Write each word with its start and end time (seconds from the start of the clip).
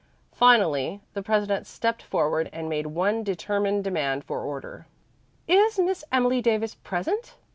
Finally 0.33 0.99
the 1.13 1.21
president 1.21 1.67
stepped 1.67 2.01
forward 2.01 2.49
and 2.51 2.67
made 2.67 2.87
one 2.87 3.23
determined 3.23 3.83
demand 3.83 4.23
for 4.23 4.41
order. 4.43 4.87
"Is 5.47 5.77
Miss 5.77 6.03
Emily 6.11 6.41
Davis 6.41 6.73
present?" 6.73 7.35